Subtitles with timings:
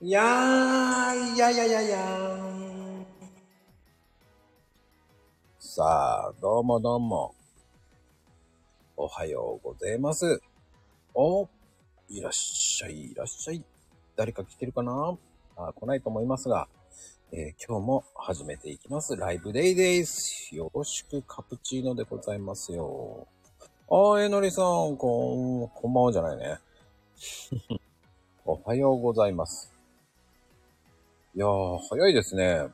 [0.00, 3.04] いやー、いやいやいやいやー。
[5.58, 7.34] さあ、どうもどうも。
[8.96, 10.40] おはようございます。
[11.14, 11.48] お、
[12.08, 13.64] いらっしゃい、いらっしゃい。
[14.14, 15.18] 誰か来てるかな？
[15.56, 16.68] あ来ないと思いますが、
[17.32, 19.16] えー今日も始めていきます。
[19.16, 20.54] ライブデイです。
[20.54, 23.26] よろしくカプチーノでございますよ。
[23.90, 26.58] あー、えのりさん、こん、こんばんはじゃないね。
[28.46, 29.76] おはようございます。
[31.38, 32.66] いやー、早いですね。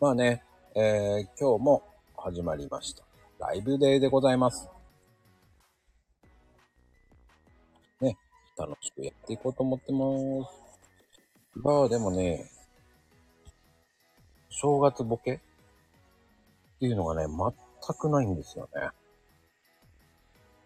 [0.00, 0.42] まあね、
[0.74, 1.84] えー、今日も
[2.16, 3.04] 始まりました。
[3.38, 4.68] ライブデーでございます。
[8.00, 8.18] ね、
[8.58, 11.60] 楽しくやっていこうと思ってます。
[11.60, 12.44] まあでもね、
[14.48, 15.34] 正月ボケ？
[15.34, 15.38] っ
[16.80, 18.88] ていうのがね、全くないんですよね。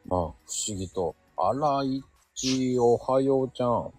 [0.06, 0.34] まあ、不思
[0.68, 1.14] 議と。
[1.36, 2.02] あら、い
[2.34, 3.92] ち、おはようちゃん。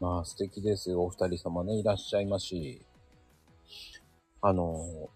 [0.00, 1.02] まあ、素敵ですよ。
[1.02, 2.82] お二人様ね、いらっしゃいますし。
[4.40, 5.08] あの、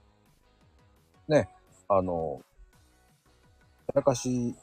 [1.29, 1.49] ね、
[1.89, 2.41] あの、
[3.89, 4.55] やらかし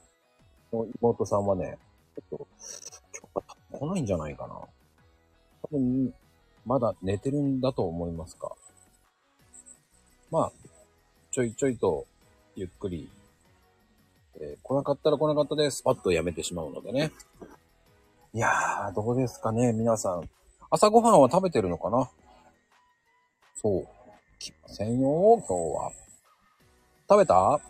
[0.73, 1.77] の妹さんはね、
[2.16, 2.47] ちょっと、
[3.33, 4.55] 今日は来ないんじゃないかな。
[5.63, 6.13] 多分、
[6.66, 8.52] まだ寝てるんだと思いますか。
[10.31, 10.52] まあ、
[11.31, 12.05] ちょいちょいと、
[12.55, 13.09] ゆっくり、
[14.39, 17.11] えー来なかったら来なかったで、スパッとやめてしまうのでね。
[18.36, 20.30] いやー、どうですかね、皆さん。
[20.69, 22.09] 朝ごはんは食べてるのかな？
[23.55, 23.88] そう。
[24.39, 25.91] 来ませんよ、今日は。
[27.09, 27.61] 食べた？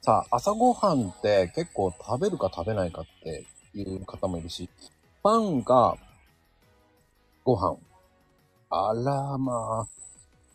[0.00, 4.70] さあ、朝ごはんって結構食べるか食べないかっていう方もいるし、
[5.24, 5.98] パンか
[7.42, 7.76] ご飯。
[8.70, 9.88] あら、まあ。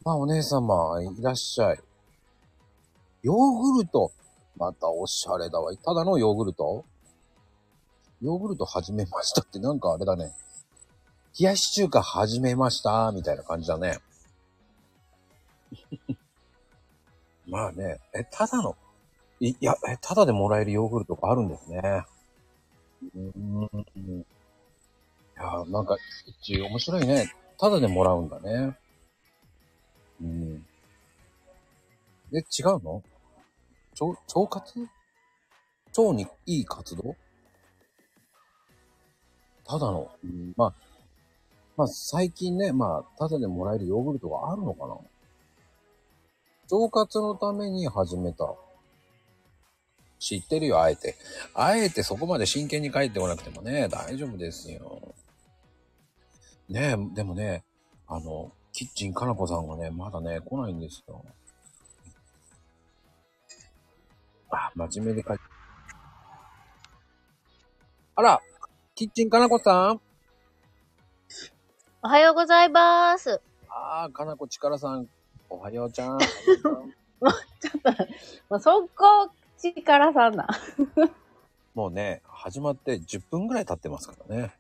[0.06, 1.80] まあ、お姉様、いらっしゃい。
[3.22, 4.14] ヨーグルト。
[4.56, 5.76] またおしゃれだわ。
[5.76, 6.86] ただのヨーグルト？
[8.22, 10.32] ヨーグルト始めましたってなんかあれだね。
[11.38, 14.00] 冷やし中華始めましたみたいな感じだね。
[17.48, 18.78] まあね、え、ただの、
[19.42, 22.06] いや、え、ただでもらえるヨーグルトがあるんですね。
[23.16, 23.64] うん。
[23.66, 24.26] い
[25.36, 27.34] や、なんか、一応面白いね。
[27.58, 28.78] ただでもらうんだね。
[30.22, 30.66] うん。
[32.34, 33.04] え、違うの？
[34.00, 34.06] 腸、
[34.40, 34.80] 腸活？
[35.98, 37.16] 腸にいい活動？
[39.68, 40.74] ただの、うんまあ、
[41.78, 44.96] まあ最近ね、まあ、ただでもらえるヨーグルトがあるのかな
[46.72, 48.54] 腸活のために始めた。
[50.18, 51.16] 知ってるよ、あえて。
[51.54, 55.14] あえてそこまで真剣に帰ってこなくてもね、大丈夫ですよ。
[56.70, 57.64] ねえ、でもね、
[58.08, 61.24] あの、キッチンかなこさんがね、まだね、来ないんですよ。
[64.50, 65.44] あ、真面目で書いて。
[68.16, 68.42] あら、
[68.96, 70.02] キッチンかなこさん
[72.02, 73.42] おはようございます。
[73.68, 75.10] ああ、かなこちからさん、
[75.50, 76.18] おはようちゃん。
[76.24, 77.92] ちょっと、
[78.50, 80.48] もうそこ、力さんな。
[81.76, 84.54] もうね、始まって10分ぐらい経ってますからね。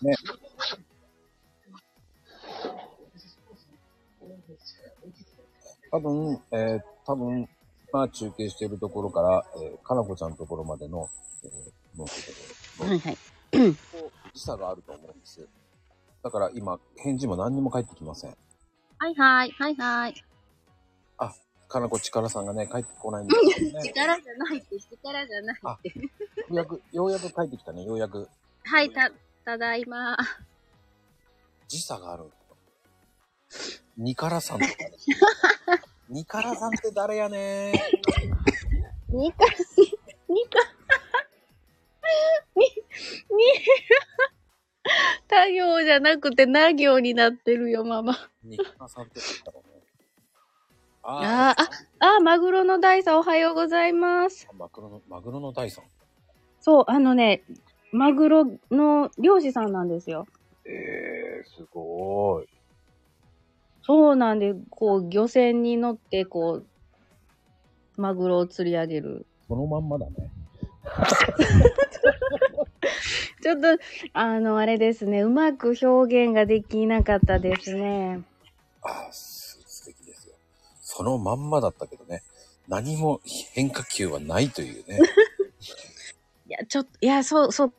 [0.00, 0.14] ね。
[5.90, 7.46] 多分、えー、多分、
[7.92, 11.08] 今中継しているところから、えー、かなこちゃんのところまでの、
[11.44, 12.04] えー、の
[12.86, 13.18] はいはい。
[14.34, 15.46] 時差があると思うんです。
[16.22, 18.36] だから今、返事も何にも返ってきません。
[18.98, 19.50] はいはい。
[19.52, 20.24] はいはい。
[21.16, 21.32] あ、
[21.68, 23.82] かなこちからさんがね、帰ってこないんですよね。
[23.88, 25.98] 力じゃないって、力じゃないって。
[25.98, 26.04] よ
[26.50, 28.28] うやく、ようやく帰ってきたね、ようやく。
[28.64, 29.10] はい、た、
[29.44, 30.16] ただいま。
[31.68, 32.24] 時差がある。
[33.96, 34.92] ニカラさんとかね。
[36.08, 37.72] ニカラさんって誰やね
[39.08, 39.44] にか、
[40.28, 40.58] にか、
[42.56, 42.70] に、に、
[45.28, 48.16] 他行じゃなくてな行になってるよ、ママ。
[48.42, 49.82] ニカラさんって言ったろうね。
[51.02, 51.62] あー
[52.00, 54.46] あ、あ、マグロの大さんおはようございます。
[54.54, 55.84] マグロの、マグロの大さん。
[56.60, 57.42] そう、あのね、
[57.92, 60.26] マグロの漁師さんなんですよ。
[60.66, 62.48] えー、すごーい。
[63.88, 66.66] そうなんで、こう、漁船に乗って、こう、
[67.96, 69.24] マグロを釣り上げる。
[69.48, 70.30] そのまんまだね。
[73.42, 73.68] ちょっと、
[74.12, 78.20] あの、あれですね、うまく表現ができなかったですね。
[78.82, 80.34] あー、す素敵ですよ。
[80.82, 82.22] そのまんまだったけどね。
[82.68, 83.22] 何も
[83.54, 84.98] 変化球はないというね。
[86.46, 87.72] いや、ちょっと、いや、そう、そう、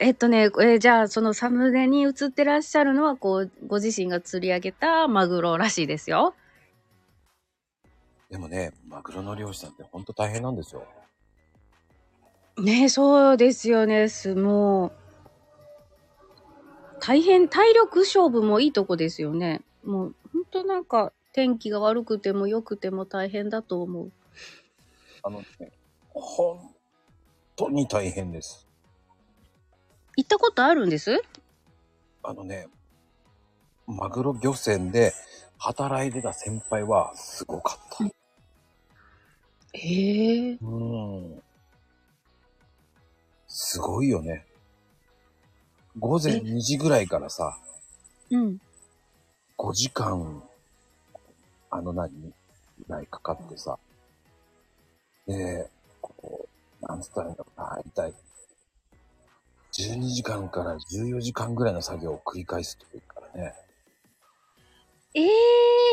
[0.00, 6.34] えっとね、えーじゃあ、そのサムネに映ってらっしゃるのは、こう、ご自身が釣り上げたマグロらしいですよ。
[8.30, 10.86] でもね、マグロの漁師さんってほんと大変なんですよ。
[12.58, 14.08] ねそうですよね。
[14.08, 14.92] す、もう、
[17.00, 19.60] 大変、体力勝負もいいとこですよね。
[19.84, 24.12] もう、ほんとなんか、天気が悪くても良くても大変だと思う。
[25.22, 25.72] あのね、
[26.10, 26.58] 本
[27.56, 28.66] 当に大変です。
[30.16, 31.22] 行ったことあるんです？
[32.22, 32.68] あのね、
[33.86, 35.12] マグロ漁船で
[35.58, 38.04] 働いてた先輩はすごかった。
[39.78, 40.58] へえ。
[40.60, 40.66] う
[41.36, 41.42] ん。
[43.48, 44.46] すごいよね。
[45.98, 47.58] 午前2時ぐらいからさ、
[48.30, 48.58] うん。
[49.58, 50.42] 5時間、
[51.70, 52.32] あの何ぐ
[52.88, 53.78] らいかかってさ、
[55.26, 55.70] で、
[56.00, 56.48] こ
[56.82, 58.14] う、なんつったらいいんだろうな、大体、
[59.72, 63.54] 12時間から14時間ぐらいの作業を繰り返すというからね。
[65.14, 65.28] ええ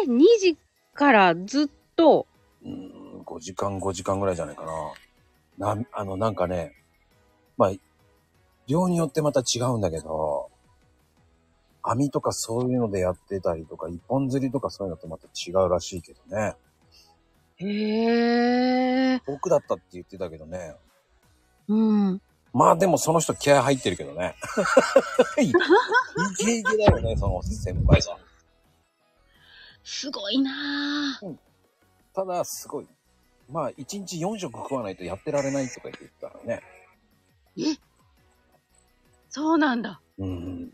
[0.05, 0.57] ー、2時
[0.93, 2.27] からずっと、
[2.63, 4.65] うーん、5時間、5時間ぐらいじゃないか
[5.57, 5.75] な。
[5.75, 6.73] な、あの、なんかね、
[7.57, 7.71] まあ、
[8.67, 10.49] 量によってまた違うんだけど、
[11.81, 16.55] 網とかそういうのでやってたりとか、一本釣りとかそういうのとまた違うらしいけどね。
[17.57, 19.21] へえ。
[19.25, 20.75] 僕だったって言ってたけどね。
[21.67, 21.75] う
[22.11, 22.21] ん。
[22.53, 24.35] まあでもその人気合入ってるけどね。
[25.37, 25.51] い
[26.37, 28.17] けいけだよね、その先輩が。
[29.83, 31.35] すごいなぁ。
[32.13, 32.87] ただ、すごい。
[33.49, 36.61] まあ、1日4食食わないとやってられないとか言ってたらね。
[39.29, 40.01] そうなんだ。
[40.17, 40.71] うん。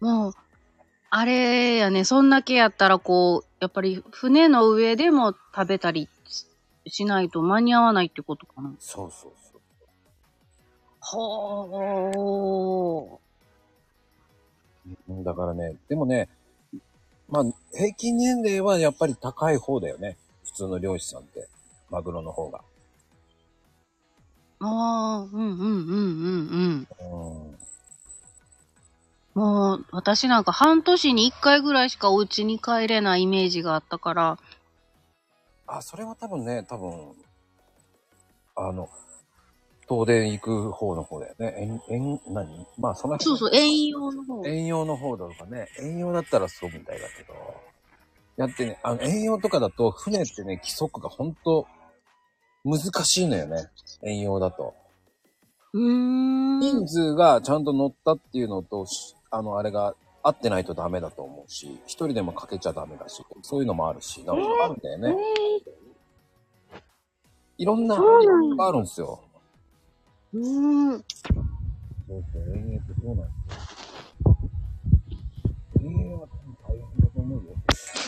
[0.00, 0.32] もう、
[1.10, 6.08] あれやね、そんだけやったらこう、やっぱり船の上でも食べたり
[6.86, 8.72] ししないと間に合わないってことかな。
[8.78, 9.60] そうそうそう。
[11.00, 13.20] ほー。
[15.08, 16.28] うんだからね、でもね、
[17.28, 20.16] まあ、平均年齢はやっぱり高い方だよね。
[20.44, 21.48] 普通の漁師さんって。
[21.90, 22.60] マグロの方が。
[24.60, 27.10] ああ、うんうんうんうんうん。
[27.12, 27.56] うん。
[29.34, 34.38] もう、私なんか半年に一回ぐらいしかお家に帰れないイメージがあったから、
[35.72, 37.14] あ、それは多分ね、多分、
[38.56, 38.88] あの、
[39.88, 41.54] 東電行く方の方だよね。
[41.58, 42.66] 遠、遠、何？
[42.76, 44.44] まあ、そのそうそう、遠洋の方。
[44.46, 47.34] 遠洋の方だとかね、遠洋だったらそうみたいだけど、
[48.36, 51.66] やってね、あの、遠洋とかだと、船ってね、規則が本当
[52.64, 53.68] 難しいのよね。
[54.02, 54.74] 遠洋だと。
[55.72, 56.58] うーん。
[56.58, 65.16] 人数がちゃんと乗ったっていうのと、しあの、あれが合ってないとダメだと思うし、一人でもかけちゃダメだし、そういうのもあるし、なんかあるんだよね。
[67.56, 69.20] いろんな、そうなんだがあるんですよ。
[70.34, 70.98] うーん。
[70.98, 74.36] そうそう、遠泳ってそうなんですよ。
[75.80, 76.26] 遠泳は
[76.66, 77.54] 大変だと思うよ。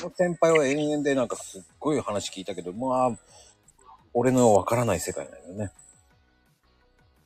[0.02, 3.18] この先輩は遠泳でなんかすっごい話聞いたけど、まあ、
[4.14, 5.70] 俺のわからない世界なんだよね。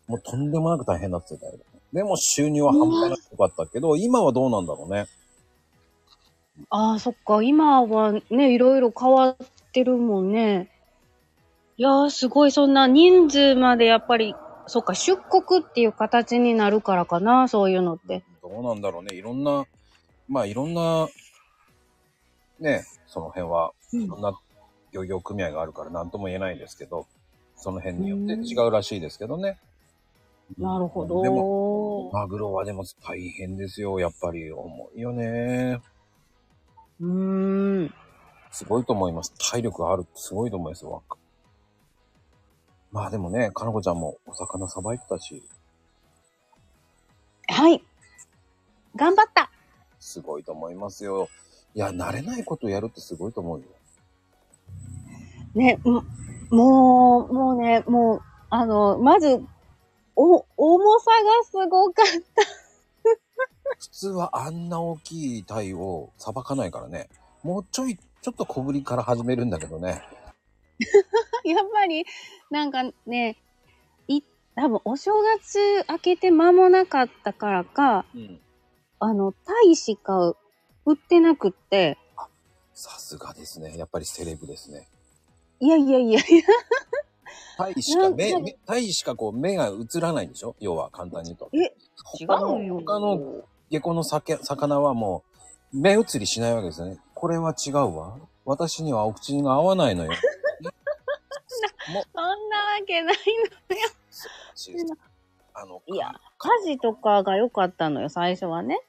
[0.06, 1.75] もうとんでもなく大変だって言ってたよ。
[1.96, 5.06] でも収入は半端なく良かったけど、今はどうなんだろうね。
[6.68, 7.42] ああ、そっか。
[7.42, 9.36] 今はね、いろいろ変わっ
[9.72, 10.70] てるもんね。
[11.78, 12.52] いやー、すごい。
[12.52, 14.34] そんな人数までやっぱり、
[14.66, 18.22] そっか、出国っていう形になるからかな、そういうのって。
[18.42, 19.16] どうなんだろうね。
[19.16, 19.64] いろんな、
[20.28, 21.08] まあいろんな、
[22.60, 24.38] ね、その辺は、うんいろんな
[24.92, 27.06] 漁業組合があるから何とも言えないですけど、
[27.56, 29.56] その辺によって違うらしいですけどね。
[30.58, 31.22] なるほど。
[31.22, 33.98] でも、マグロはでも大変ですよ。
[34.00, 35.80] やっぱり重いよね。
[37.00, 37.94] うーん。
[38.50, 39.34] すごいと思います。
[39.50, 41.02] 体力があるってすごいと思いますよ。
[42.92, 45.42] まあでもね、かなこちゃんもお魚さばいてたし、
[47.48, 47.82] はい。
[48.94, 49.50] 頑張った。
[50.00, 51.28] すごいと思いますよ。
[51.74, 53.66] いや、慣れないことやるってすごいと思うよ。
[55.54, 56.04] ね、も
[56.50, 59.42] もう、もうね、もう、あの、まず、
[60.16, 62.42] お、重さがすごかった。
[63.78, 67.08] 普通はあんな大きい鯛をさばかないからね。
[67.42, 70.02] もうちょい、ちょっと小ぶりから始めるんだけどね。
[71.44, 72.04] やっぱり、
[72.50, 73.36] なんかね、
[74.08, 74.22] い、
[74.54, 78.40] 多分お正月明けて間もなかったからか、うん。
[78.98, 80.34] あの、タイしか
[80.86, 81.98] 売ってなくって、
[82.72, 83.76] さすがですね。
[83.78, 84.86] やっぱりセレブですね。
[85.60, 86.44] いやいやいやいや、
[87.56, 90.56] タイしか目、タイしかこう目が映らないんでしょ？
[90.60, 91.50] 要は簡単に言うと。
[91.52, 91.72] え
[92.20, 92.80] 違他のうよ。
[92.84, 95.24] 他の下戸の酒魚はも
[95.72, 96.98] う目移りしないわけですよね。
[97.14, 98.18] これは違うわ。
[98.44, 100.12] 私にはお口が合わないのよ。
[101.86, 102.34] そんなわ
[102.86, 103.16] けない
[104.10, 104.86] 素晴らしいです
[105.54, 106.12] あの、いや。
[106.38, 108.80] 家事とかが良かったのよ、最初はね。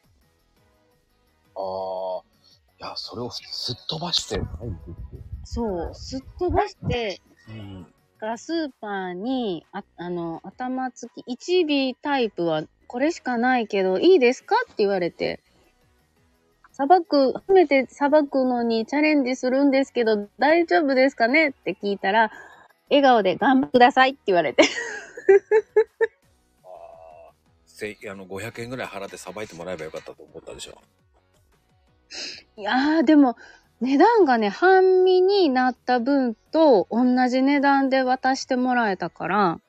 [1.55, 2.21] ああ、
[2.79, 4.41] いや、それをすっ飛ばして
[5.43, 7.93] そう、すっ飛ばして、うん。
[8.17, 15.39] だからスーパーに、ああの、頭付き、1尾タイプはこれしかないけど、いいですかって言われて、
[16.71, 22.31] さばく、初めてさばくのにチャレンジするんですけど、大丈夫ですかねって聞いたら、
[22.89, 24.63] 笑顔で頑張ってくださいって言われて。
[26.63, 26.67] あ
[27.29, 27.33] あ、
[27.67, 30.81] せあの、500円ぐらい払ってさばいてもらえばよかったと思ったでしょ。
[32.55, 33.35] いやー、でも、
[33.79, 39.59] 値段がね、半身になった分と同じ値段で渡してもらえたから、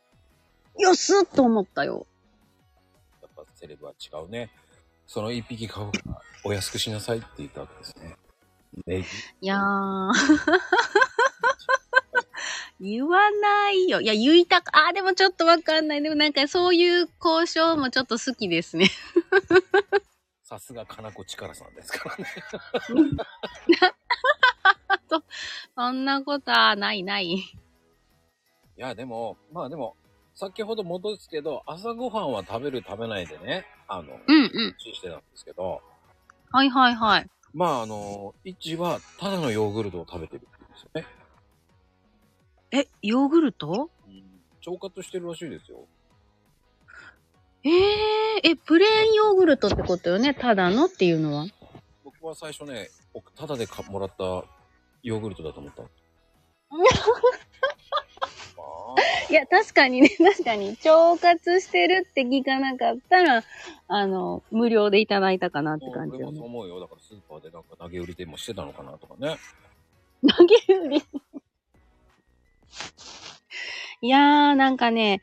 [0.79, 2.07] よっすっと思ったよ。
[3.21, 4.51] やっぱセレブは違うね。
[5.07, 8.17] その一匹買うからお安くしなさいって言ったわけですね。
[9.41, 10.13] いやー。
[12.81, 14.01] 言わないよ。
[14.01, 16.03] いや、言いたか、あー、でもちょっとわかんない。
[16.03, 18.87] でもなんかそういう交渉もちょっと好きですね。
[20.45, 22.27] さすが金子力さんですからね。
[25.77, 27.27] そんなことはないない。
[27.33, 27.43] い
[28.77, 29.97] や、でも、まあでも、
[30.35, 34.77] 先ほど戻すけど、朝ごはんは食べる食べないでね、あの、うんうん。
[34.79, 35.83] してたんですけど、
[36.53, 37.27] はいはいはい。
[37.53, 41.07] まああの、一はただのヨーグルトを食べてるって言うんですよね。
[42.71, 43.91] え、ヨーグルト？
[44.67, 45.87] 腸活してるらしいですよ。
[47.65, 47.73] えー、
[48.45, 50.35] え、プレーンヨーグルトってことよね？
[50.35, 51.47] ただのっていうのは？
[52.05, 54.45] 僕は最初ね、僕ただでかもらった
[55.03, 55.83] ヨーグルトだと思った。
[55.83, 55.89] ま
[59.31, 63.45] いや、確かにね、 確かに、腸活してるって聞かなかったら、
[63.87, 66.45] あの、無料でいただいたかなってあ、俺もそう。
[66.47, 66.81] 思うよ。
[66.81, 69.37] だからスーパーでなんか投げ売りでもしてたのかなとかね。
[70.37, 71.03] 投げ売り？
[74.01, 75.21] いやー、なんかね、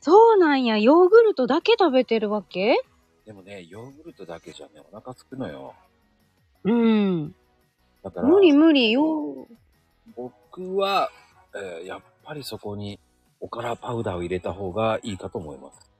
[0.00, 2.80] そうなんや、ヨーグルトだけ食べてるわけ？
[3.26, 5.74] でもね、ヨーグルトだけじゃね、お腹すくのよ。
[6.64, 7.34] うん。
[8.02, 9.46] だから、無理無理、よ
[10.16, 11.10] 僕は、
[11.54, 13.00] えーやっぱりそこに
[13.40, 15.90] おからパウダーを入れた方がいいかと思います。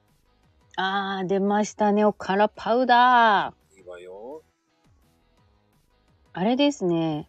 [0.77, 3.79] あー、出ましたね、おからパウダー。
[3.79, 4.43] いいわよ。
[6.33, 7.29] あれですね。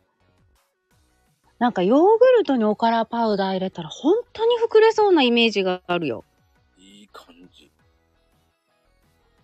[1.58, 6.24] なんかヨーグルトにおからパウダー入れたら本当に膨れそうなイメージがあるよ。
[6.78, 7.72] いい感じ。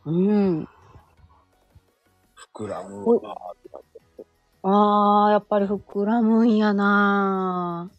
[0.06, 0.68] うん。
[2.56, 3.97] 膨らむわーって感じ。
[4.64, 7.90] あー、やっぱり膨らむんやな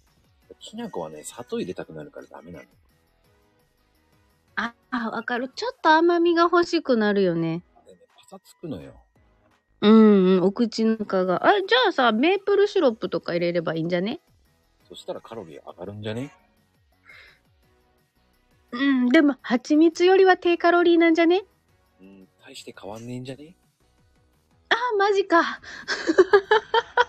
[0.60, 2.64] きな粉はね、砂糖入れたくなるからダメなの。
[4.56, 5.48] あ、あ、わかる。
[5.54, 7.62] ちょっと甘みが欲しくなるよね。
[7.86, 7.98] でね、
[8.28, 8.92] パサつくのよ。
[9.80, 11.46] うんうん、お口の中が。
[11.46, 14.20] あ、じゃあさ、メープルシロップとか入れればいいんじゃね？
[14.88, 16.34] そしたらカロリー上がるんじゃね？
[18.72, 21.44] うん、でも、蜂蜜よりは低カロリーなんじゃね？
[22.00, 23.54] うん、大して変わんねえんじゃね？
[24.78, 25.42] あー、マジか。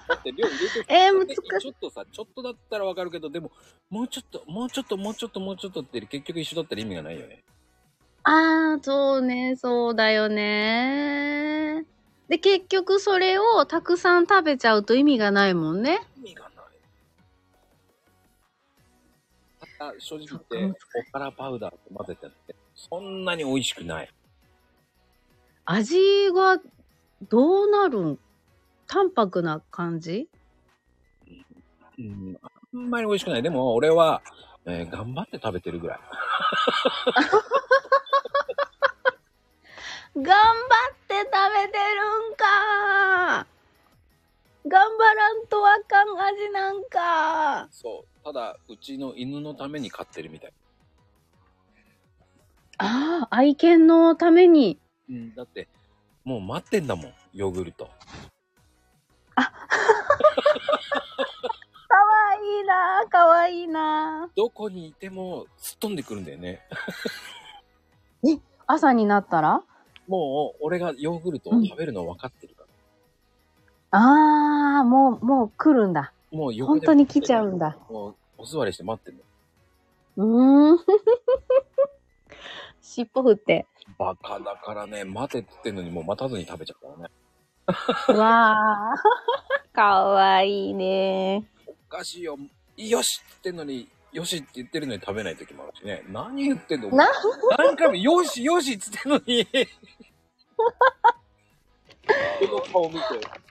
[0.07, 3.51] だって量入れてえーで難ちょっとさ、ちょっとだったらわかるけど、でも、
[3.89, 7.43] もうちょっと、もうちょっと、もうちょっと、もうちょっとって結局一緒だったら意味がないよね。
[8.23, 11.85] あー、そうね、そうだよね。
[12.27, 15.99] で、結局それをたくさん食べちゃうと意味がないもんね。
[16.17, 16.53] 意味がない。
[19.99, 20.77] 正直言っそてっか、
[21.09, 24.09] おからパウダーと混ぜてって、そんなに美味しくない。
[25.65, 25.97] 味
[26.33, 26.57] が
[27.23, 28.19] どうなるん？
[28.87, 30.29] 淡白な感じ？
[31.97, 33.43] うん、あんまり美味しくない。
[33.43, 34.21] でも、俺は、
[34.65, 35.99] えー頑張って食べてるぐらい。
[40.15, 43.45] 頑張って食べてるんか
[44.67, 48.23] 頑張らんとあかん味なんかそう。
[48.23, 50.53] ただ、うちの犬のために飼ってるみたい。
[52.77, 54.79] ああ、愛犬のために。
[55.09, 55.67] うん、だって、
[56.29, 57.89] もう待ってんだもん、ヨーグルト。
[59.35, 59.41] か
[61.95, 66.61] わいいなかわいいなどこにいても、すっ飛んでくるんだよね。
[68.67, 69.63] 朝になったら？
[70.07, 72.61] もう、俺がヨーグルトを食べるの分かってるか
[73.91, 73.99] ら。
[73.99, 76.13] ああ、もう、もう来るんだ。
[76.29, 77.75] もう本当に来ちゃうんだ。
[77.89, 79.23] もう、お座りして待ってんの。
[80.17, 80.79] うーん。
[82.83, 83.65] 尻尾振って。
[83.99, 87.13] バカだからね、待てって言ってんのにもう待たずに食べちゃうからね。
[88.07, 88.95] うわあ。
[89.73, 91.45] かわいいね。
[91.67, 92.37] おかしいよ。
[92.77, 96.05] よしって言ってんのに、よしって言ってるのに食べない時もあるしね。
[96.07, 96.89] 何言ってんの？
[96.91, 97.09] な？
[97.57, 99.45] 何回もよしよしっつってんのに。
[99.45, 99.51] こ
[102.47, 103.01] の顔見て、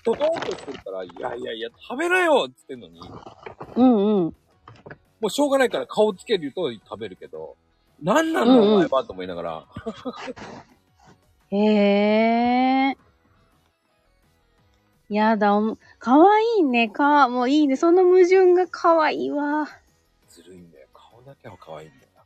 [0.02, 2.98] ドドーンとしてるから、いやいやいや、食べなよっつってんのに、
[3.76, 4.36] うんうん。
[5.20, 7.54] もうしょうがないから顔つけると食べるけど、
[8.02, 9.66] 何なんだうんうんお前はと思いながら、
[11.50, 11.56] へ
[12.90, 12.96] え。
[15.08, 16.88] やだ、おもかわいいね。
[16.88, 17.76] かわ、もういいね。
[17.76, 19.66] その矛盾がかわいいわ。
[20.28, 20.70] ずるいん
[21.28, 22.22] だけは可愛いんだよな。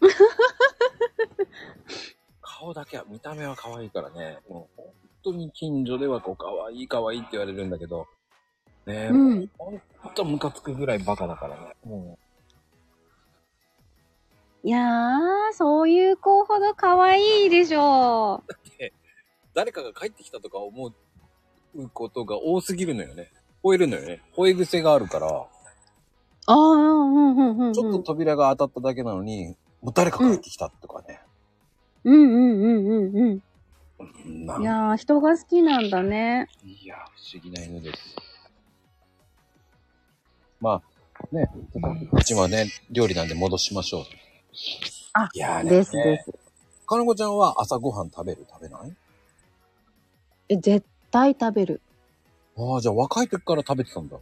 [2.40, 4.92] 顔だけは、見た目は可愛いからね、もう本
[5.24, 8.06] 当に近所ではこう可愛い可愛いって言われるんだけど、
[8.86, 9.50] ねえ、うん。
[9.56, 9.80] ほん
[10.14, 11.74] とムカつくぐらいバカだからね。
[11.84, 12.16] も
[14.64, 18.52] いやー、そういう子ほど可愛いでしょう。
[18.84, 18.92] う、
[19.54, 20.92] 誰かが帰ってきたとか思
[21.74, 23.30] うことが多すぎるのよね。
[23.64, 24.20] 吠えるのよね。
[24.36, 25.26] 吠え癖があるから、
[26.46, 27.72] ああ、うん、うん、うん、うん。
[27.72, 31.20] ちょっと扉が当たっただけなのに、もう誰か帰ってきたとかね。
[32.04, 34.04] うん、うん、うん、うん、う
[34.34, 34.46] ん。
[34.46, 36.48] なんいやー、人が好きなんだね。
[36.64, 37.00] いや、不
[37.34, 38.16] 思議な犬です。
[40.60, 44.02] まあ、ね、ちょっちはね、料理なんで戻しましょう。
[45.14, 46.32] あいやーねですです。
[46.86, 48.46] かなこちゃんは朝ごはん食べる？
[48.50, 48.92] 食べない？
[50.48, 51.80] え、絶対食べる。
[52.56, 54.18] ああ、じゃあ若い時から食べてたんだ。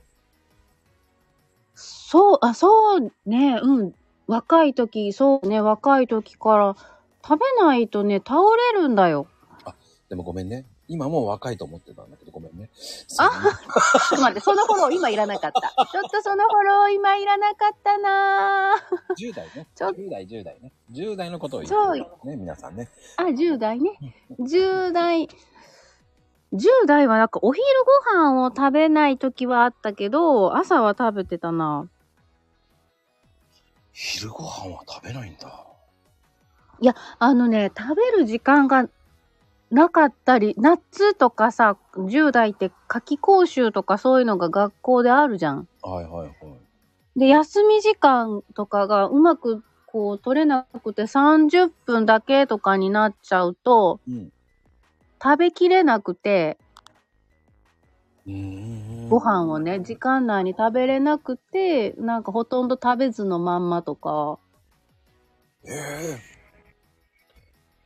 [1.75, 3.95] そう、あ、そうね、うん。
[4.27, 6.77] 若い時、そうね、若い時から
[7.27, 8.37] 食べないとね、倒
[8.75, 9.27] れるんだよ。
[10.09, 10.65] でもごめんね。
[10.91, 12.69] 今もう若いと思ってたんだけど、ごめんね。
[13.17, 15.61] あちょっと待って、そのフォロー今いらなかった。
[15.87, 19.15] ちょっとそのフォロー今いらなかったなぁ。
[19.15, 19.69] 10代ね。
[19.77, 20.73] ちょ10代、10代ね。
[20.91, 22.89] 10代のことを言ってるね、皆さんね。
[23.17, 23.99] あ、10代ね。
[24.41, 25.29] 10代。
[26.53, 27.65] 10代はなんかお昼
[28.13, 31.89] ご飯を食べない時はあったけど、朝は食べてたな。
[33.93, 35.67] 昼ご飯は食べないんだ。
[37.21, 38.89] あのね、食べる時間が
[39.71, 45.69] なかったり、夏とかさ、10代って夏期講習とかそういうのが学校であるじゃん。
[45.83, 47.19] はいはいはい。
[47.19, 54.33] で、休み時間とかがうまくこう取れなくて30分だけとかになっちゃうと、うん。
[55.23, 56.59] 食べきれなくて。
[59.09, 64.39] ご飯をね、時間内に食べれなくて、なんかほとんど食べずのまんまとか。
[65.65, 66.31] ええ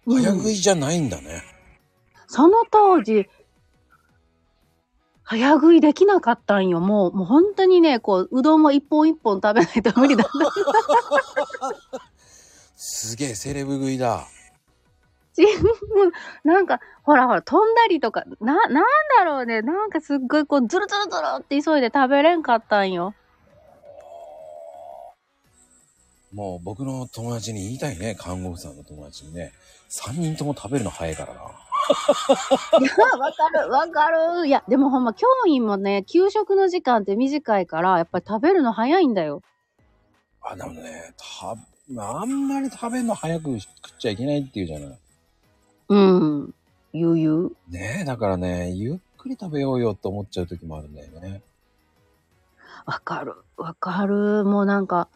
[0.06, 1.53] うん早食いじゃないんだね。
[2.34, 3.28] その当時、
[5.22, 6.80] 早食いできなかったんよ。
[6.80, 10.32] もう、もう本当にね、こう、うどんを一本一本食べないと無理だった。
[12.74, 14.26] すげえ、セレブ食いだ。
[16.42, 18.84] なんか、ほらほら、飛んだりとか、な、なん
[19.16, 19.62] だろうね。
[19.62, 23.14] なんかすっごいこう、ズルズルズルって急いで食べれんかったんよ。
[26.32, 28.16] もう僕の友達に言いたいね。
[28.16, 29.52] 看護婦さんの友達にね。
[29.88, 31.40] 3人とも食べるの早いからな。
[32.80, 34.46] いや、わかる、わかる。
[34.46, 39.42] いや、でもほんま、教員もね、給食の時間って短いから、やっぱり食べるの早いんだよ。
[40.40, 41.54] あ、でもね、た、
[42.02, 44.98] あんまり食べるの早く食っちゃいけないっていうじゃない。
[45.88, 46.54] うん。
[46.92, 47.30] ゆうゆ
[47.68, 47.72] う。
[47.72, 51.42] ねえ、だからね、ゆっくり食べようよって思っちゃう時もあるんだよね。
[52.86, 54.44] わかる、わかる。
[54.44, 55.08] もうなんか、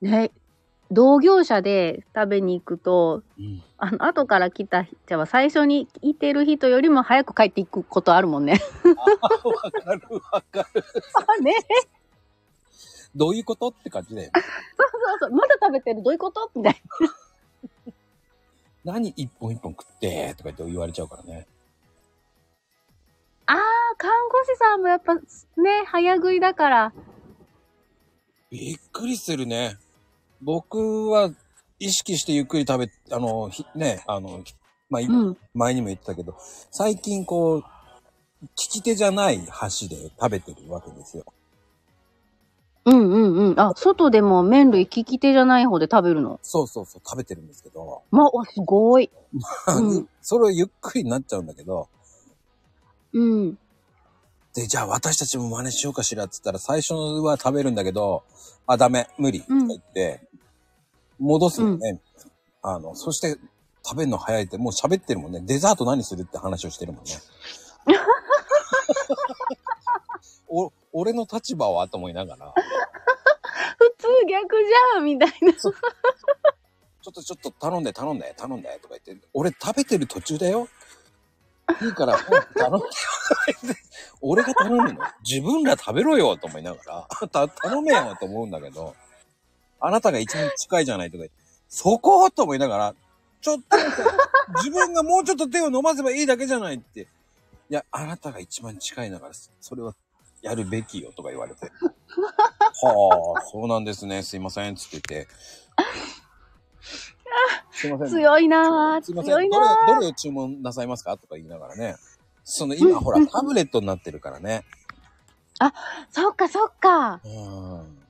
[0.00, 0.30] ね、
[0.90, 3.62] 同業者で食べに行くと、うん。
[3.84, 8.58] あの、後から来た人は最初にいてる人よりも早く帰っていくことあるもんね。
[8.82, 10.84] あわかるわかる。
[11.38, 11.52] あ、ね。
[13.14, 14.32] どういうことって感じだよね。
[14.34, 14.44] そう
[15.20, 15.30] そうそう。
[15.32, 16.82] まだ食べてるどういうことみたい
[18.84, 21.46] 何一本一本食ってとか言って言われちゃうからね。
[23.46, 23.54] な。
[23.54, 23.60] あー、
[23.98, 25.20] 看護師さんもやっぱね、
[25.86, 26.92] 早食いだから。
[28.50, 29.76] びっくりするね。
[30.40, 31.30] 僕は
[31.84, 34.42] 意識してゆっくり食べ、あの、ひね、あの、
[34.88, 35.36] まあ、いうん。
[35.54, 36.34] 前にも言ってたけど、
[36.70, 37.64] 最近こう、
[38.42, 41.24] 利き手じゃない箸で食べてるわけですよ。
[42.86, 43.60] うんうんうん。
[43.60, 46.38] あ、外でも麺類利き手じゃない方で食べるの？
[46.42, 49.10] そうそうそう、食べてるんですけど、まあ、すごい。
[49.76, 51.88] うんそれをゆっくりになっちゃうんだけど、
[53.12, 53.58] うん。
[54.54, 58.22] で、じゃあ私たちも真似しようかしらって言ったら、最初は食べるんだけど、
[58.66, 60.28] あ、ダメ、無理、とかうん言って、
[61.18, 62.00] 戻すのね。
[62.62, 63.36] あの、そして
[63.84, 65.40] 食べるの早いって、もう喋ってるもんね。
[65.42, 67.12] デザート何するって話をしてるもんね。
[70.48, 72.54] お、俺の立場はと思いながら、
[73.78, 75.52] 普通逆じゃんみたいな。
[75.52, 75.70] ちょ
[77.10, 80.68] っとちょっと頼んで頼んで頼んでとか言って、俺食べてる途中だよ。
[81.82, 82.18] いいから、
[82.54, 82.90] 頼んでよ。
[84.22, 88.94] 俺が頼むの自分ら食べろよと思いながら、た頼めよと思うんだけど、
[89.86, 91.24] あなたが一番近いじゃないとか
[91.68, 92.94] そこと思いながら、
[93.40, 93.76] ちょっと
[94.62, 97.00] 自分がもうちょっと手を伸ばせばいいだけじゃないって。
[97.02, 97.06] い
[97.68, 99.94] や、あなたが一番近いんだから、それは
[100.40, 101.66] やるべきよとか言われて。
[101.66, 104.22] はあ、そうなんですね。
[104.22, 104.76] すいません。
[104.76, 105.28] つって言って。
[107.72, 108.08] すいません。
[108.08, 109.02] 強いなぁ。
[109.02, 109.32] すいません。
[109.32, 109.94] どれ強いな、ぁ。
[109.94, 111.96] どれを注文なさいますかとか言いながらね。
[112.44, 114.64] その今、ほら、タブレットになってるからね。
[116.10, 117.20] そっかそっか。
[117.24, 118.03] うん。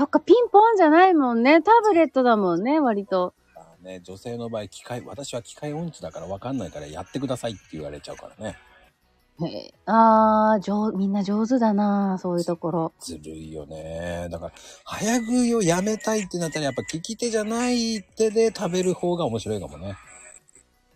[0.00, 1.60] そっか、ピンポンじゃないもんね。
[1.60, 3.34] タブレットだもんね、割と。
[3.54, 8.56] あね、女性の場合、機械、私は機械音痴だから分かんないからやってくださいって言われちゃうからね。
[9.42, 12.92] へえあー、上、みんな上手だなそういうところ。
[12.98, 14.28] ずるいよね。
[14.30, 14.52] だから、
[14.84, 19.96] 早食いをやめたいってなったら、やっぱ利き手じゃない手で食べる方が面白いかもね。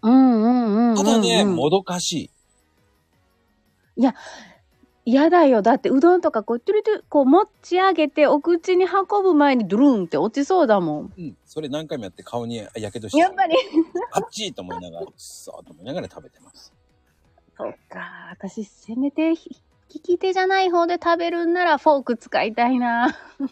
[0.00, 0.96] うんうんうん、うん。
[0.96, 2.30] ただね、うんもどかし
[3.98, 4.02] い。
[5.06, 5.60] 嫌だよ。
[5.60, 11.12] だって、うどんとかこう、トゥルトゥル、こう持ち上げて、お口に運ぶ前にドゥルンって落ちそうだもん。
[11.16, 11.36] うん。
[11.44, 13.54] それ何回もやって顔にやけどして、やっぱり。
[14.12, 16.72] あっちいと思いながら、そーと思いながら食べてます。
[17.56, 18.28] そっか。
[18.32, 19.50] 私、せめて、ひ
[19.92, 23.02] 利き手じゃない方で食べるんなら、フォーク使いたいな
[23.38, 23.48] わ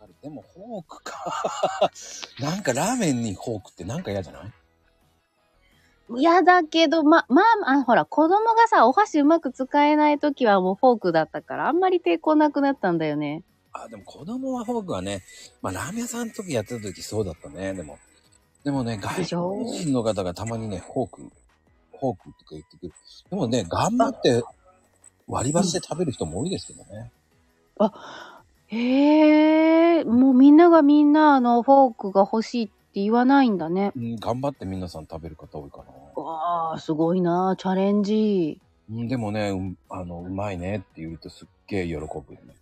[0.00, 0.14] かる。
[0.20, 1.90] でも、フォークか。
[2.40, 4.52] なんかラーメンにフォークってなんか嫌じゃない？
[6.16, 13.42] 嫌だけど、ま、まあ、あ、ほら、子供がさ、お箸うまく使えないときはもうフォークだったから、あんまり抵抗なくなったんだよね。
[13.72, 15.22] あ、でも子供はフォークはね、
[15.62, 17.74] まあラーメン屋さんの時やってた時そうだったね。
[17.74, 17.98] でも、
[18.64, 21.22] でもね、外国人の方がたまにね、フォーク、
[22.00, 22.92] フォークとか言ってくる。
[23.30, 24.42] でもね、頑張って
[25.26, 27.12] 割り箸で食べる人も多いですけどね。
[28.68, 33.92] へえ、もうみんながみんな、あの、フォークが欲しいって言わないんだね。
[33.96, 36.22] うん、頑張って皆さん食べる方多いかな。
[36.22, 38.60] わあ、すごいなチャレンジ。
[38.90, 42.10] うん、でもね、うん、あの、うまいねって言うとすっげえ喜ぶよ
[42.46, 42.54] ね。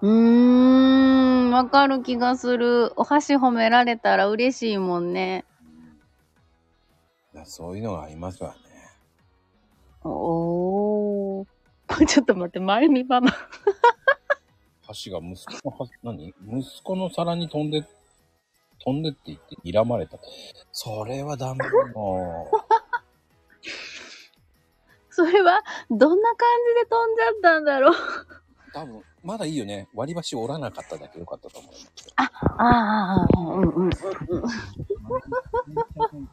[0.00, 2.92] うーん、わかる気がする。
[2.96, 5.44] お箸褒められたら嬉しいもんね。
[7.34, 8.56] いやそういうのがありますわね。
[10.04, 11.46] おー。
[12.06, 13.30] ちょっと待って、まゆみママ。
[14.86, 16.34] 箸が息子のは、何？
[16.46, 17.84] 息子の皿に飛んで、
[18.80, 20.18] 飛んでって言って睨まれた。
[20.72, 22.50] それはダメだよ。
[25.10, 27.94] それは、どんな感じで飛んじゃったんだろう。
[28.72, 29.88] 多分、まだいいよね。
[29.94, 31.92] 割り箸折らなかっただけよかったと思います。
[32.16, 33.90] ああ、うんうんうん。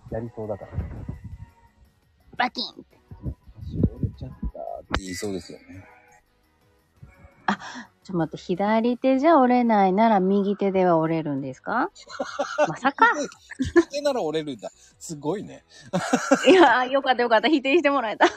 [0.09, 0.71] やりそうだから。
[2.37, 5.85] バキン箸折れちゃったって言いそうですよね。
[8.03, 11.91] ちょっと待って、左手じゃ折れないなら右手では折れるんですか？
[12.67, 13.05] まさか。
[13.75, 14.71] 利き手なら折れるんだ。
[14.97, 15.63] すごいね。
[16.49, 17.47] いや、よかったよかった。
[17.49, 18.25] 否定してもらえた。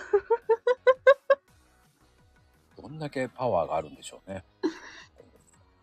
[2.80, 4.44] どんだけパワーがあるんでしょうね。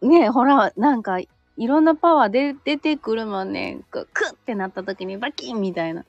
[0.02, 3.82] ねえ、ほら、なんか、いろんなパワーで出てくるもんね。
[3.90, 6.06] ククッってなった時にバキンみたいな。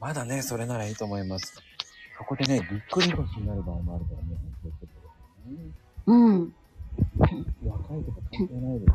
[0.00, 1.54] まだね、それならいいと思います。
[2.18, 5.14] そこでね、ぎっくり腰になる場合もあるからね、気をつけてくださ
[5.48, 5.70] いね
[6.10, 6.52] うん。
[7.64, 8.92] 若いとか関係ないです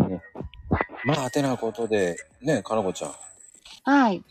[0.00, 0.08] か。
[0.08, 0.20] ね
[1.04, 3.12] まあ、てなことで、ね、かなこちゃん。
[3.84, 4.24] はい。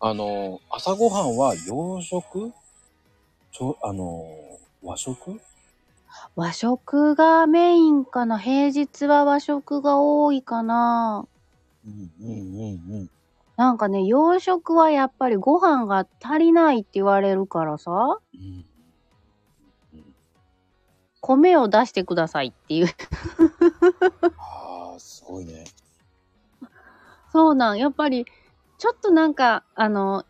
[0.00, 2.52] あの、朝ごはんは洋食？
[3.52, 4.24] ちょ、あの、
[4.82, 5.38] 和食？
[6.34, 8.38] 和食がメインかな？
[8.38, 11.26] 平日は和食が多いかな。
[11.86, 13.10] うんうんうんうん。
[13.56, 18.64] なんかね、洋食はやっぱりご飯が足りないって言われるからさ、うん
[21.26, 22.86] 米を出してくださいっていう。
[24.36, 25.64] ああ、すごいね。
[27.32, 27.78] そうなん。
[27.78, 28.26] やっぱり、
[28.76, 30.26] ちょっとなんか、あの、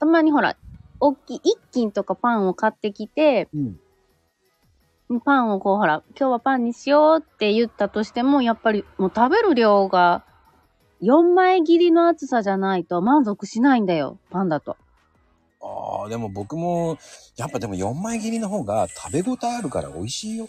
[0.00, 0.56] たまにほら、
[0.98, 5.20] 大きい一斤とかパンを買ってきて、うん。
[5.20, 10.24] パンをこうほら、今日はパンにしようって言ったとしても、やっぱりもう食べる量が
[11.00, 14.76] 4枚切りの厚さじゃないと満足しないんだよ、パンだと。
[15.64, 16.98] ああ、でも僕も、
[17.36, 20.48] やっぱでも4枚切りの方が食べ応えあるから美味しいよ。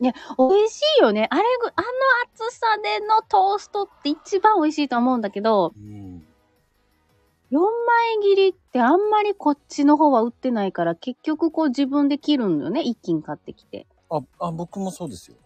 [0.00, 1.28] 美味しいよね。
[1.30, 1.86] あれぐ、あの
[2.32, 6.26] 厚さでのトーストって一番美味しいと思うんだけど、うん。
[7.50, 7.68] 4枚
[8.22, 13.86] 切りってあんまりこっちの方は売ってないから、結局こう自分で切るんだよね、一斤買ってきて。
[14.10, 15.36] あ、あ、僕もそうですよ。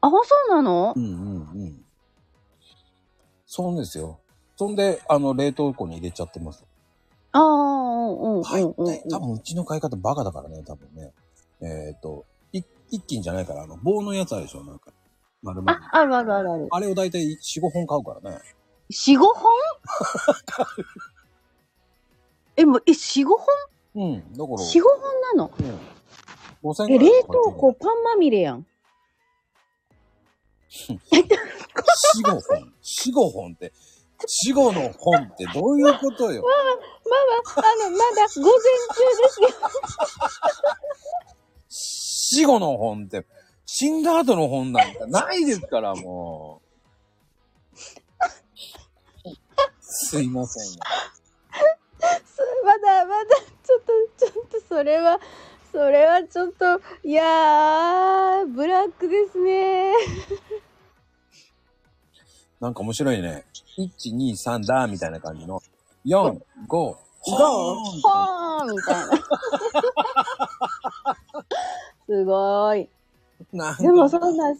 [0.00, 0.92] あ、そうなの？
[0.94, 1.84] うんうんうん。
[3.46, 4.20] そうですよ。
[4.56, 6.64] そんで、あの、冷凍庫に入れちゃってます。
[7.32, 8.62] ああ、うんうんはい。
[8.62, 9.08] うんうん。
[9.10, 11.12] 多分うちの買い方バカだからね、多分ね。
[11.60, 14.92] えっ、と、い一斤じゃないから、あの、棒のやつあるでしょ、なんか。
[15.42, 15.72] 丸々。
[15.72, 16.68] あ、あるあるあるある。
[16.70, 18.38] あれをだいたい4、5本買うからね。
[18.90, 19.52] 4、 5本？
[22.56, 23.46] え、もう、え、4、5本？
[23.94, 24.32] うん。
[24.32, 25.50] だから、?4、5本なの？
[25.60, 25.78] うん。
[26.70, 28.66] 5000え、円ぐらい冷凍庫パンまみれやん。
[30.70, 30.98] 4、
[32.24, 32.72] 5本。
[32.82, 33.72] 4、5本って。
[34.26, 36.42] 4、5の本ってどういうことよ？
[36.42, 36.48] マ
[37.62, 38.50] マ、あの、まだ午前中
[39.22, 39.48] ですよ。
[41.68, 43.24] 死後の本って、
[43.64, 46.68] 死んだ後の本なんかないですから、もう。
[49.80, 50.80] すいませんよ。
[52.24, 53.92] すまだ、まだ、ちょっと、
[54.26, 55.20] ちょっと、それは、
[55.72, 59.92] そそれはちょっと、いやー、ブラックですね。
[62.60, 63.44] なんか面白いね。
[63.78, 65.60] 1、2、3だみたいな感じの。
[66.04, 69.10] 4、5、ゴーほほーんみたいな。
[72.06, 72.88] すごい。
[73.80, 74.56] でもそんな、4、5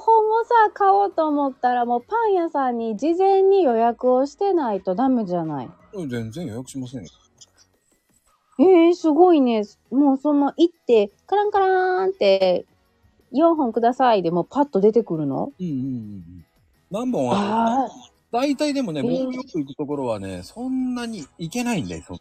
[0.00, 5.70] 本もさ、買おうと思ったら、もうパン屋さんに事前に予約をしてないとダメじゃない？
[6.08, 7.10] 全然予約しませんよ。
[8.60, 9.62] えー、すごいね。
[9.90, 12.66] もうその行って、カランカラーンって、
[13.32, 15.52] 4本くださいでもうパッと出てくるの？
[15.60, 16.44] うんうんうんうん。
[16.90, 17.92] 何本ある？
[18.30, 22.20] 大体でもね、えー僕よく行くところはね、そんなに行けないんだよ、そんな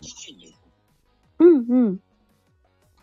[1.39, 1.99] うんうん。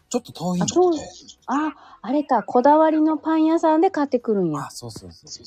[0.09, 1.09] ちょっと遠いんだあそうよね。
[1.47, 4.71] あ、あれか、こだわりのパン屋さんで買ってくるんやあ、。
[4.71, 5.45] そうそうそうそう。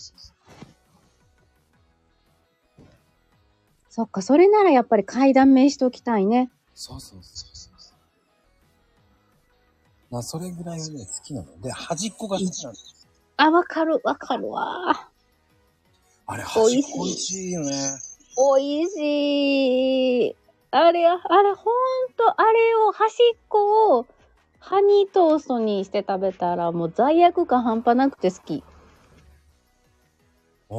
[3.89, 6.51] そっか、それならやっぱり階段名しておきたいね。
[6.75, 7.73] そうそうそうそう。
[10.11, 12.75] まあ、それぐらいはね、好きなので、端っこが好きなの。
[13.37, 15.09] あ、わかる、わかるわ。
[16.27, 17.71] あれ、美味しい美味しいよね。
[18.59, 20.35] 美味しい。
[20.71, 24.05] あれ、あれ、ほんと、あれを、端っこを、
[24.59, 28.63] ハニートーストにして食べたら、もう罪悪感半端なくて好き。
[30.69, 30.73] あ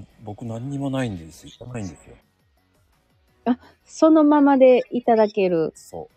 [0.00, 1.50] あ、僕何にもないんですよ。
[1.56, 2.16] いらないんですよ。
[3.84, 5.72] そのままでいただける。
[5.74, 6.08] そう。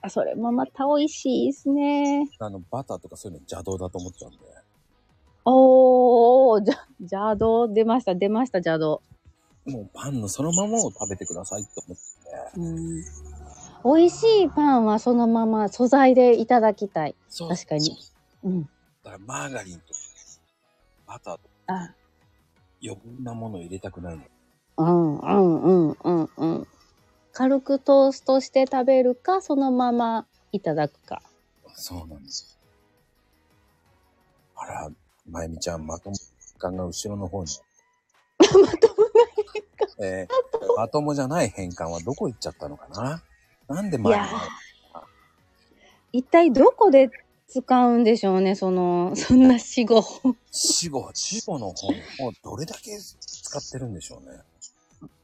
[0.00, 2.28] あ、それもまた美味しいですね。
[2.38, 4.38] あの、バターとかそういうの邪道だと思っちゃうんで。
[5.50, 9.02] おー、じゃ、邪道出ました、出ました、邪道。
[9.64, 12.60] もうパンのそのままを食べてくださいって思って。
[12.60, 13.98] うん。
[13.98, 17.14] 美味しいパンはそのまま素材でいただきたい。
[17.28, 17.96] そう確かに
[18.42, 18.62] うん。
[18.62, 18.68] だ
[19.04, 20.00] からマーガリンとか、
[21.06, 21.94] バターとか、あ、
[22.82, 24.24] 余分なものを入れたくないの。
[24.78, 26.66] うん、うん、うん、うん、うん。
[27.32, 31.22] 軽くトーストして食べるか、そのままいただくか。
[31.74, 32.58] そうなんです。
[34.56, 34.90] あら、
[35.30, 36.16] まゆみちゃん、まとも
[36.58, 37.50] 感が後ろの方に。
[38.38, 38.76] まともない。
[40.00, 43.22] えーまともじゃない変換はどこ行っちゃったのかな？
[43.68, 44.40] なんで前にいや
[46.12, 47.10] 一体どこで
[47.48, 50.04] 使うんでしょうね、その、そんな死後。
[50.50, 54.22] 死後、死後の本をどれだけ使ってるんでしょ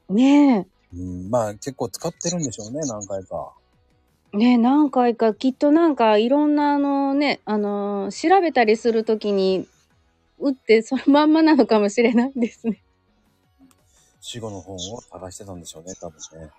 [0.09, 0.57] うね。
[0.57, 3.53] ねうん、まあ結構使ってるんでしょうね、何回か。
[4.33, 4.37] え。
[4.39, 9.69] ねえ、何回か、きっとなんか、いろんなあのね、あのー調べたりするときに、
[10.45, 12.83] 打ってそのまんまなのかもしれないですね。
[14.21, 16.51] 死後の本を探してたんでしょうね、多分ね。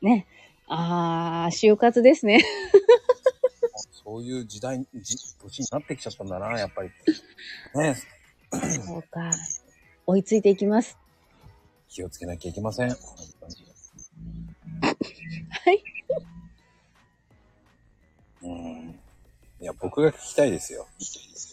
[0.00, 0.26] ね。
[0.68, 2.40] あー、就活ですね。
[4.04, 6.90] そういう時代、じ年になってきちゃったんだな、やっぱり。
[7.74, 7.96] ね
[8.84, 9.32] そうか。
[10.06, 10.96] 追いついていきます。
[11.88, 12.90] 気をつけなきゃいけません。
[12.90, 12.98] はい。
[18.42, 19.00] うん。
[19.60, 20.82] いや、僕が聞きたいですよ。
[20.82, 20.94] ねほ
[21.48, 21.51] ん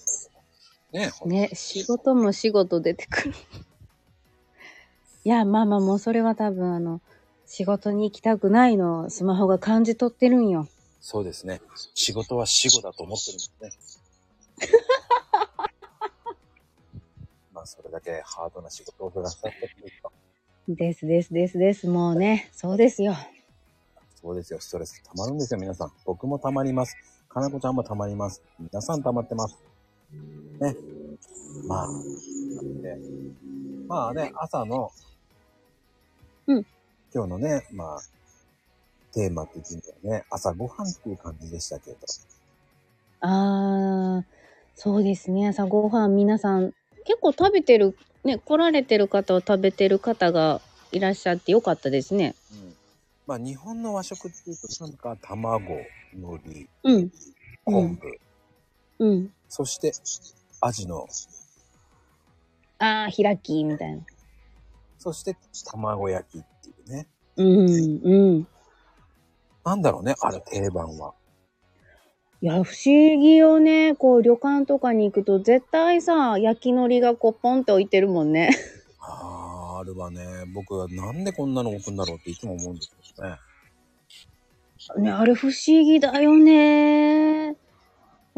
[0.92, 3.34] ね、仕事も仕事出てくる。
[5.24, 7.02] いや、まあまあもうそれは多分あの、
[7.46, 10.68] 仕事に行きたくないのをスマホが感じ取ってるんよ。
[11.02, 11.62] そうですね。
[11.94, 13.72] 仕事は死後だと思ってるんですね。
[17.54, 20.12] まあ、それだけハードな仕事をくださったというか、
[20.68, 21.88] ですですですです。
[21.88, 23.16] もうね、そうですよ。
[24.22, 24.60] そうですよ。
[24.60, 25.94] ストレス溜まるんですよ、皆さん。
[26.06, 26.96] 僕も溜まります。
[27.30, 28.44] かなこちゃんも溜まります。
[28.60, 29.69] 皆さん溜まってます。
[30.60, 30.76] ね。
[31.68, 31.88] まあ、
[32.56, 32.98] なんで、
[33.88, 34.92] まあね、朝の、
[36.48, 36.66] うん。
[37.14, 38.02] 今日のね、まあ、
[39.14, 41.98] テーマ的にはね、朝ごはんっていう感じでしたけど。
[43.22, 44.26] あー、
[44.76, 45.48] そうですね。
[45.48, 46.74] 朝ごはん皆さん
[47.06, 52.36] 結構食べてる、ね、来られてる方を食べてる方がいらっしゃってよかったですね。
[52.52, 52.76] うん。
[53.26, 55.80] まあ、日本の和食っていうと、なんか卵、
[56.14, 57.12] 海苔、うん、
[57.66, 58.20] 昆布、
[59.00, 59.34] うん。
[59.48, 59.94] そして、
[60.62, 61.08] アジの、
[62.80, 64.04] あー、開き、みたいな。
[64.98, 67.08] そして、卵焼きっていうね。
[67.38, 68.48] うん、うん。
[69.64, 71.14] なんだろうね、あれ定番は。
[72.42, 73.96] いや、不思議よね。
[73.96, 78.50] こう、旅館とかに行くと、絶対さ、焼き海苔がこう、ポンって置いてるもんね。
[79.00, 80.22] ああ、あるわね。
[80.54, 83.38] 僕はなんでこんなの置くんだろうっていつも思うんですけどね。
[84.98, 87.56] ね、あれ不思議だよね。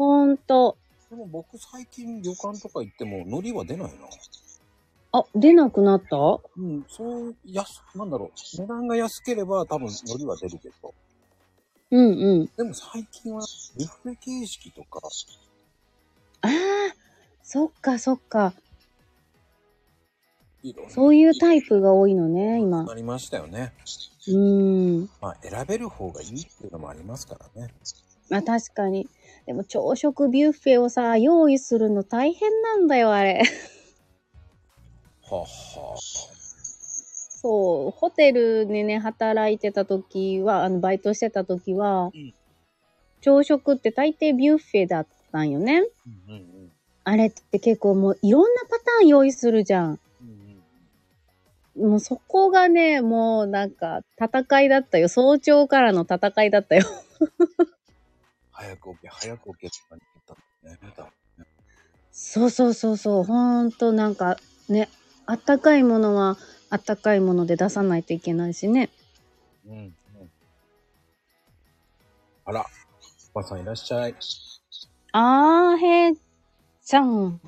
[0.06, 0.76] ほんと。
[1.10, 4.06] でも僕最近旅館とか行っても海苔は出ないな。
[5.14, 6.16] あ、出なくなった？
[6.56, 8.56] うん、そう、安、なんだろう。
[8.58, 10.94] 値段が安ければ多分海苔は出るけど。
[11.90, 12.50] うんうん。
[12.56, 13.42] でも最近は
[13.76, 15.00] ビュッフェ形式とか、
[16.40, 16.50] ああ、
[17.42, 18.54] そっかそっか。
[20.62, 22.84] いろんそういうタイプが多いのね、今。
[22.84, 23.74] なりましたよね。
[24.28, 25.10] うーん。
[25.20, 27.74] まあ選べる方がいいっていうのもありますからね。
[28.30, 29.06] まあ確かに。
[29.46, 33.42] でも朝食ビュッフェをさ、用意するの大変なんだよ、あれ。
[35.28, 35.46] はは
[35.98, 42.34] そう、ホテルでね、働いてた時は、あの、バイトしてた時は、うん
[43.24, 45.84] 朝食って大抵ビュッフェだったんよね。
[46.28, 46.72] うんうん
[47.04, 50.00] あれって結構もういろんなパターン用意するじゃん。
[50.20, 50.28] うん
[51.76, 55.08] うんもうそこがね、もうなんか戦いだったよ。
[55.08, 56.84] 早朝からの戦いだったよ。
[58.62, 60.94] 早く起き、早く起きって感じだったね。
[60.96, 61.04] だ
[61.38, 61.46] ね
[62.12, 63.24] そうそうそうそう。
[63.24, 64.88] ほんとなんかね、
[65.26, 66.36] あったかいものは
[66.70, 68.90] あったかいもので出さないといけないしね。
[69.66, 69.94] うんうん。
[72.44, 72.64] あら、
[73.34, 74.14] おばさんいらっしゃい。
[75.12, 76.16] あーへー
[76.84, 77.40] ちゃん。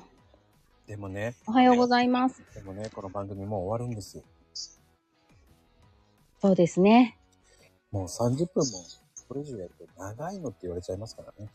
[0.85, 2.43] でもね、おはようございます。
[2.53, 4.23] でもね、この番組もう終わるんですよ。
[6.41, 7.17] そうですね。
[7.91, 11.49] もう30分も、これ以上やると長いのって言われちゃいますからね。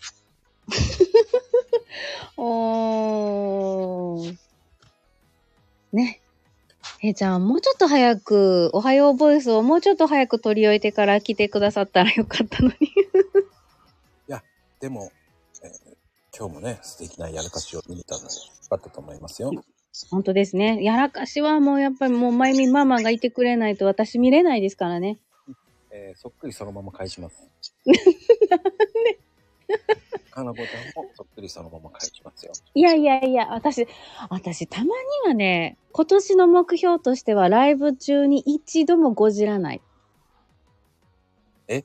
[2.37, 4.37] おー。
[5.92, 6.20] ね。
[7.02, 12.74] えーちゃん、もうちょっと早く、おはようボイスをもうちょっと早く取り終えてから来てくださったらよかったのに。
[14.80, 15.12] でも、
[15.62, 15.96] えー
[16.37, 18.30] 今日もね、素敵なやらかしを見れたので、よ
[18.70, 19.52] かったと思いますよ。
[20.11, 20.83] 本当ですね。
[20.83, 25.18] やらかしはもうやっぱりもうまゆみママがいてくれないと私見れないですからね。
[25.90, 27.49] えーそっくりそのまま返します。
[30.30, 32.52] かなこちゃんもそっくりそのまま返しますよ。
[32.74, 33.86] いやいやいや、私、
[34.28, 34.90] 私たまに
[35.26, 39.82] はね、今年の目標としてはライブ中に一度もごじらない。
[41.68, 41.84] え？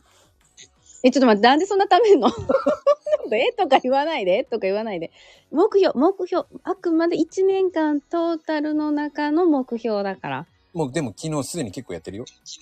[1.04, 2.30] え、ちょっと待って、なんでそんなためんの？
[3.32, 3.52] え？
[3.54, 5.12] とか言わないで、とか言わないで。
[5.52, 10.48] 目標、目標、あくまで1年間トータルの中の目標だから。
[10.74, 12.26] もうでも昨日すでに結構やってるよ。
[12.36, 12.60] ち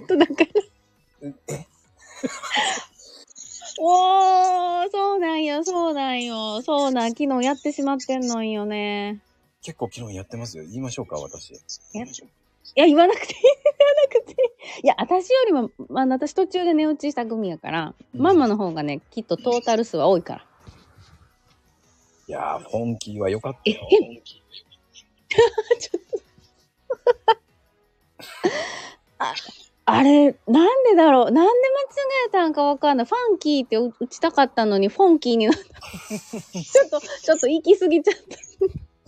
[0.00, 0.48] ょっとだから。
[1.22, 1.34] え？
[3.80, 6.62] おー、そうなんよ、そうなんよ。
[6.62, 9.20] そうなん、昨日やってしまってんのんよね。
[9.62, 10.64] 結構昨日やってますよ。
[10.64, 11.54] 言いましょうか、私。
[11.94, 11.98] え？
[11.98, 14.80] いや、言わなくていい、 言わなくていい。
[14.84, 20.44] いや、私よりも、まあ、私途中で寝落ちした組やから、うんママの方がね、きっとトータル数は多いから。
[22.26, 23.86] いやー、フォンキーは良かったえ、よ。
[23.88, 24.22] 変
[29.98, 31.30] あれ、なんでだろう？
[31.30, 31.52] なんで間違
[32.28, 33.06] えたんかわかんない。
[33.06, 35.60] ファンキーって打打ちたかったのに、フォンキーになった。
[35.60, 38.14] ちょっと、ちょっと行き過ぎちゃっ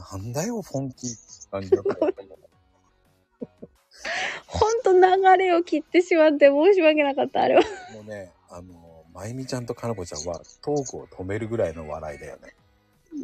[0.08, 0.16] た。
[0.16, 2.14] なんだよ、フォンキーって感じだったよ。
[4.48, 5.00] ほんと流
[5.38, 7.62] れを切ってしまって申し訳なかった、あれは。
[7.94, 12.56] もうね、あの、まゆみちゃんとかなこちゃんはトークを止めるぐらいの笑いだよね。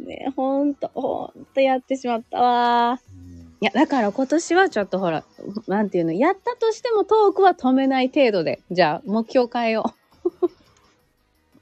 [0.05, 3.01] ねほんと、ほんとやってしまったわ。
[3.11, 3.26] うん
[3.59, 5.23] いや、だから今年はちょっとほら、
[5.67, 9.95] なんていうの、やったとしてもトークは止めない程度で、じゃあ目標変えよ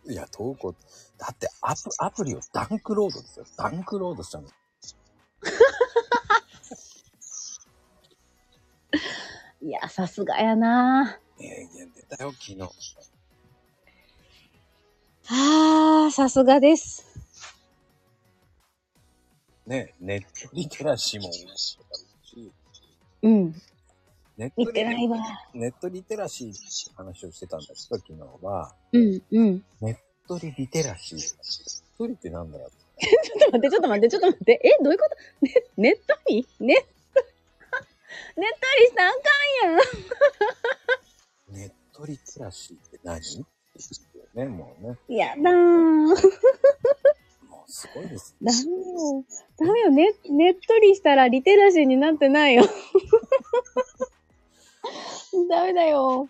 [0.06, 0.12] う。
[0.12, 0.76] いや、トークを、
[1.18, 3.46] だってアプアプリをダンクロードですよ。
[3.58, 4.50] ダンクロードしたの。
[9.62, 12.62] いや、さすがやな名言出たよ、昨日。
[15.30, 17.06] あー、さすがです。
[19.66, 21.32] ね、ネットリテラシーも
[23.24, 23.56] うん。
[24.38, 25.18] ネット見リてないわ。
[25.54, 26.60] ネットリテラシーって
[26.96, 28.14] 話をしてたんだけど、昨日
[28.46, 29.64] は、うん、うん。
[29.82, 29.98] ネッ
[30.28, 31.18] トリリテラシー。
[31.18, 32.70] ネットリってなんだよ。
[33.00, 34.62] ちょっと待って、ちょっと待って、ちょっと待って。
[34.64, 35.16] え、どういうこと？
[35.46, 37.22] ね、ネットに ネット、
[38.38, 39.20] ネットにしたらあか
[39.68, 41.58] んやん。
[41.58, 43.18] ネットリテラシーって何？
[43.20, 45.18] って言ってよね、もうね。
[45.18, 46.16] やだー。
[47.68, 48.36] すごいです。
[48.42, 49.24] ダメよ。
[49.60, 49.90] ダメよ。
[49.90, 52.64] ね、ねっとりしたらリテラシーになってないよ。
[55.50, 56.30] ダメだよ。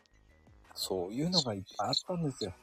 [0.73, 2.53] そういうのがいっぱいあったんですよ。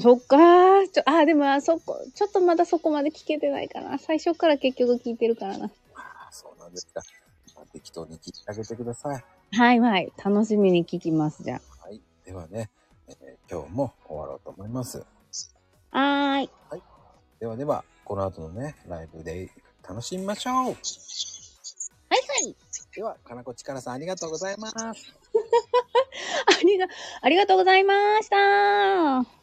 [0.00, 0.90] そっかー。
[0.90, 3.98] ちょ、あ、でも、あそこ、ちょっとまだそこまで聞けてないかな。
[3.98, 5.66] 最初から結局聞いてるからな。
[5.66, 5.68] あ
[6.28, 7.02] あ、そうなんですか。
[7.54, 9.24] まあ適当に聞いてあげてください。
[9.52, 10.12] はいはい。
[10.22, 12.00] 楽しみに聞きます、じゃはい。
[12.24, 12.70] ではね、
[13.08, 15.04] えー今日も終わろうと思います。
[15.92, 15.98] あ。
[16.00, 16.50] はーい。
[17.38, 19.50] ではでは、この後のね、ライブで
[19.86, 20.54] 楽しみましょう。
[20.54, 20.74] はいは
[22.48, 22.56] い。
[22.94, 24.74] では、かなこちからさんありがとうございます。
[24.78, 24.94] あ
[26.64, 26.86] りが、
[27.20, 29.35] ありがとうございました。